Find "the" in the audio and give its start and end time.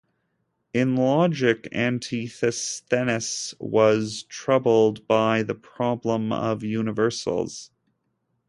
5.43-5.53